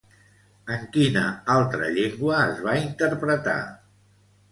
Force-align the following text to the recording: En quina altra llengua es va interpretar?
En 0.75 0.85
quina 0.95 1.25
altra 1.55 1.89
llengua 1.97 2.39
es 2.45 2.63
va 2.69 2.73
interpretar? 2.85 3.55